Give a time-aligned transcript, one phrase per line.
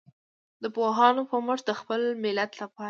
[0.63, 2.79] د پوهانو په مټ د خپل ملت لپاره.